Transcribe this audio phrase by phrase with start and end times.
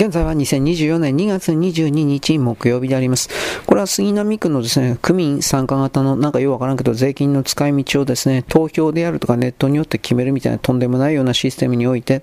[0.00, 3.28] 現在は2024年2月22日木曜日であります。
[3.66, 12.22] これは杉並区のですね、区民参加型のなんかよくわからんけど税金の使い道をですね、投票であるとかネットによって決めるみたいなとんでもないようなシステムにおいて、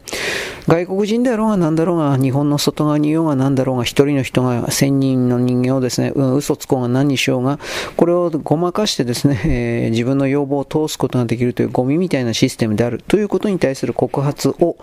[0.68, 7.59] 外国人であろうが何だろうが、日本の外側にいようが何だろうが、一人の人が千人の人間をですね、うん、嘘つこうが何にしようが、
[7.96, 14.78] これをごまかしてですね、えー、自分の要望を通すことができるというゴミみたいなシステムであるということに対する告発を、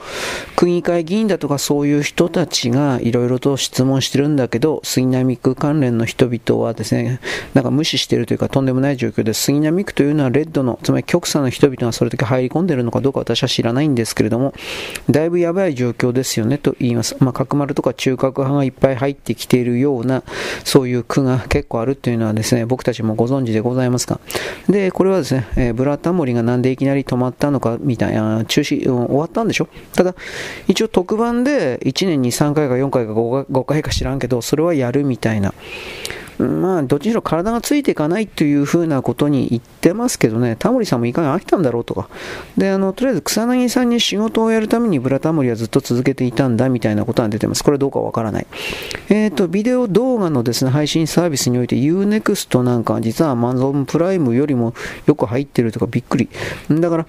[0.55, 7.21] 区議会議員だとかそういう人たちがいろいろと質問してるんだけど、杉並区関連の人々はですね、
[7.55, 14.55] なんか無視しているというかとんでもない状況で、杉並区というのはレッドの、つまり極左の人々がそれだけ入り込んでいるのかどうか私は知らないんですけれども、
[15.11, 17.17] だいぶやばい状況ですよねと言います。
[17.21, 20.23] まあ、角丸とか中核派がいっぱい入ってきているような、
[20.65, 24.21] そういう区が結構あるというのはですね、僕たちもご存知でございますか。
[24.69, 29.69] で、これはですね、えー、ブラタモリがなんでいきなり止まったのかみたいな、中止、終わったんでしょ？
[29.95, 30.15] ただ、
[30.69, 35.55] 一応特番で1年に3回か4回か5回か知らんけど、それはやるみたいな。
[36.39, 42.09] まあ、どっちにしろ体がついていかないというふうなことに言ってますけどね、タモリさんもいかに飽きたんだろうとか。
[42.57, 47.63] で、あの、とりあえず草薙さんに仕事をやるためにブラタモリはずっと続けていたんだみたいなことが出てます。
[47.63, 48.47] これどうかわからない。
[49.11, 54.75] えっ、ー、と、ビデオ動画のですね、配信サービスにおいて Unext なんか実は Amazon プライムよりも
[55.07, 56.29] よく入ってるとかびっくり。
[56.69, 57.07] だから、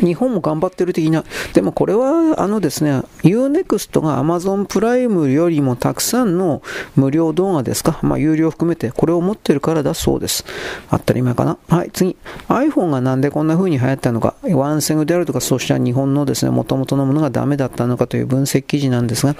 [0.00, 6.62] 日本も頑張ってる的な、でもこれはあのですね、Unext が Amazon プライムよりもたくさんの
[6.96, 10.44] 無料動画ですか、まあ有料含めてこれを持ってるからだそうです。
[10.90, 11.58] 当たり前かな。
[11.68, 12.16] はい、次。
[12.48, 19.36] iPhone がなんでこんな風に流行ったのか、ワンセグであるとか、そうした日本のですね、元々のものがダメだったのかという分析記事なんですが、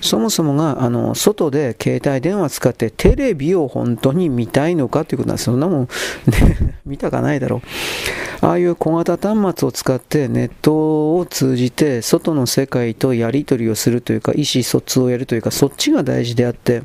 [0.00, 5.44] そもそもが、あの、外で携帯電話使ってテレビを本当に見たいのかということなんです。
[5.44, 5.88] そんなもん、
[6.26, 8.46] ね、 見たかないだろう。
[8.46, 16.84] ああいう小型端末を使ってネットを通じて外の世界とやり取りをするというか意思疎通をやるというかそっちが大事であって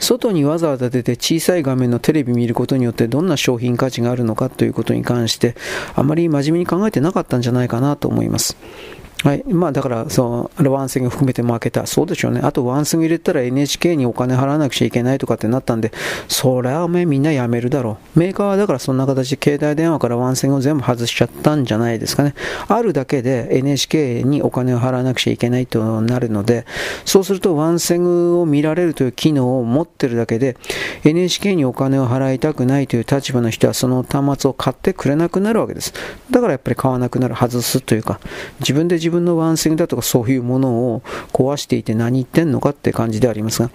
[0.00, 5.54] 外にわざわざ出て小さい画面のテレビ見ることによってどんな商品価値があるのかということに関して
[5.94, 8.56] あまり真面目に考えてなかったんじゃないかなと思います。
[9.22, 9.44] はい。
[9.46, 11.86] まあだから、そう、ワンセグ含めて負けた。
[11.86, 12.40] そうでしょうね。
[12.42, 15.92] あとワンセグ入れたら NHK にお金払わなくちゃいけないとかってなったんで、
[16.28, 18.18] それはおめみんなやめるだろう。
[18.18, 22.34] メーカーはだからそんな形で携帯電話からワンセグを全部外しちゃったんじゃないですかね。
[22.68, 26.64] あるだけで NHK にお金を払わなくちゃいけないとなるので、
[27.04, 30.56] そうするとワンセグを見られるという機能を持ってるだけで、
[31.04, 35.92] NHK にお金を払いたくないという立場の人はその端末を買ってくれなくなるわけです。
[36.30, 38.18] だからやっぱり買わなくなる、外すというか、
[38.60, 41.00] 自分で自自分のワンセグだとかそういうものを
[41.32, 43.70] 壊していて何言ってんのかって感じでありますが、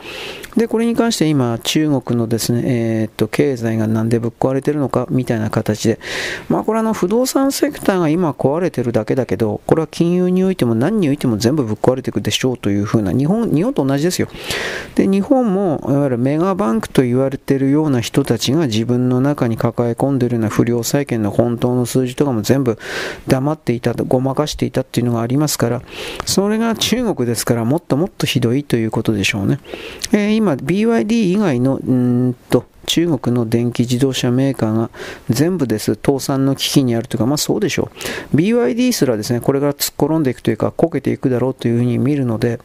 [0.56, 6.00] で、これに関して今、中国のですね、えー、っと、経済がなんでぶっ壊れてるのかみたいな形で、
[6.48, 14.30] まあこれあの、不動産セクターが今壊れてるだけだけど、これは金融においても何においても全部ぶっ壊れていくでしょうというふうな、日本、日本と同じですよ。
[14.96, 22.80] で、日本も、いわゆるメガバンクと言われてるような人たちが自分の中に抱え込んでるような不良債権の本当の数字とかも全部
[23.28, 25.82] 黙っていた、ごまかしていたっていうのがありますから、
[26.26, 29.60] それが中国ですからもっともっとひどいということでしょうね。
[30.14, 34.90] えー、今、BYD 以外の、うんと、中国の電気自動車メーカーが
[35.30, 37.90] 全部です、倒産の危機にあるというか、まあそうでしょ
[38.34, 38.38] う。
[38.38, 42.60] BYD すらですね、これから突っ転んでいくというか、こけていくだろうというふうに見るので、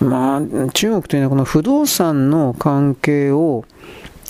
[0.00, 3.64] まあ、中国というのはこの不動産の関係を、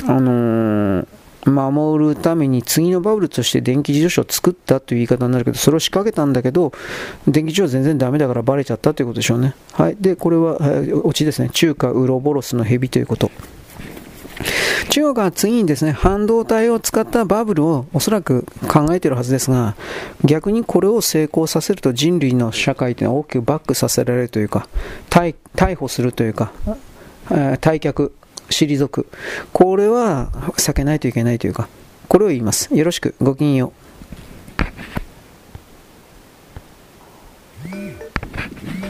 [0.07, 1.07] あのー
[1.51, 6.73] 守るために次のバブルとして電気自動車を作ったという言い方になるけど、それを仕掛けたんだけど、
[7.27, 9.55] 電気自動車全然ダメだからバレちゃったということでしょうね。
[9.73, 9.97] はい。
[10.01, 10.59] で、これは、
[11.05, 11.51] オチですね。
[11.53, 13.31] 中華ウロボロスの蛇ということ。
[14.91, 19.75] 中国は次にですね、半導体を使ったバブルをおそらく考えているはずですが、
[20.25, 24.69] 逆にこれを成功させると人類の社会というのは大きくバックさせられるというか、
[25.11, 25.35] 逮
[25.77, 26.53] 捕するというか、
[27.29, 28.13] 退却
[28.51, 29.07] 退く。
[29.53, 31.69] これは避けないといけないというか、
[32.09, 32.75] これを言います。
[32.75, 33.88] よろしく、ごきげんよう。